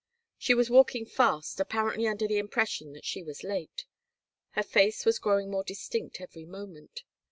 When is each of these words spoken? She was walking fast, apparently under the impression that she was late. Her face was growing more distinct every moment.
She 0.39 0.55
was 0.55 0.71
walking 0.71 1.05
fast, 1.05 1.59
apparently 1.59 2.07
under 2.07 2.27
the 2.27 2.39
impression 2.39 2.91
that 2.93 3.05
she 3.05 3.21
was 3.21 3.43
late. 3.43 3.85
Her 4.53 4.63
face 4.63 5.05
was 5.05 5.19
growing 5.19 5.51
more 5.51 5.63
distinct 5.63 6.19
every 6.19 6.43
moment. 6.45 7.03